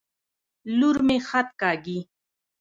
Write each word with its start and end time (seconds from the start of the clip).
لور 0.77 0.97
مي 1.07 1.17
خط 1.27 1.47
کاږي. 1.61 1.99